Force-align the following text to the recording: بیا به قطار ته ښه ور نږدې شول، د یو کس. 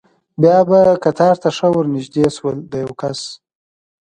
بیا 0.41 0.57
به 0.69 0.79
قطار 1.03 1.35
ته 1.41 1.49
ښه 1.57 1.67
ور 1.73 1.85
نږدې 1.95 2.25
شول، 2.35 2.57
د 2.71 2.73
یو 2.83 2.91
کس. 3.01 3.19